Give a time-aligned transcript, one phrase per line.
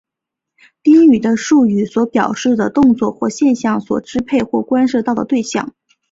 [0.81, 5.75] 宾语是述语所表示的动作或现象所支配或关涉到的对象。